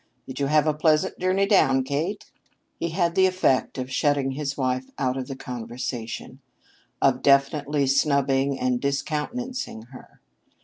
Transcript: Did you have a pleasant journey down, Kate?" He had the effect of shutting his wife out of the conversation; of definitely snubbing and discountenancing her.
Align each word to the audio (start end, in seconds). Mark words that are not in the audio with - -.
Did 0.25 0.39
you 0.39 0.47
have 0.47 0.65
a 0.65 0.73
pleasant 0.73 1.19
journey 1.19 1.45
down, 1.45 1.83
Kate?" 1.83 2.25
He 2.79 2.89
had 2.89 3.13
the 3.13 3.27
effect 3.27 3.77
of 3.77 3.91
shutting 3.91 4.31
his 4.31 4.57
wife 4.57 4.89
out 4.97 5.15
of 5.15 5.27
the 5.27 5.35
conversation; 5.35 6.39
of 7.03 7.21
definitely 7.21 7.85
snubbing 7.85 8.57
and 8.59 8.81
discountenancing 8.81 9.83
her. 9.91 10.19